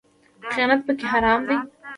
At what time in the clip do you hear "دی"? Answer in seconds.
1.47-1.57